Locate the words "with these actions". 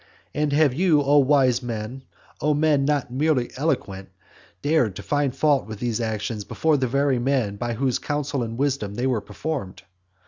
5.67-6.43